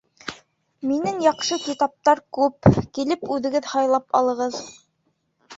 [0.91, 4.59] Минең яҡшы китаптар күп, килеп үҙегеҙ һайлап алығыҙ